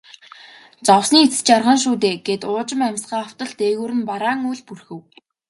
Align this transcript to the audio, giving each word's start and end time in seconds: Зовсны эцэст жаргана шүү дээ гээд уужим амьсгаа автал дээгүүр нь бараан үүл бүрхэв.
Зовсны 0.87 1.17
эцэст 1.25 1.45
жаргана 1.51 1.81
шүү 1.83 1.95
дээ 2.03 2.15
гээд 2.27 2.41
уужим 2.49 2.81
амьсгаа 2.87 3.21
автал 3.25 3.51
дээгүүр 3.59 3.91
нь 3.97 4.07
бараан 4.09 4.39
үүл 4.49 4.61
бүрхэв. 4.67 4.99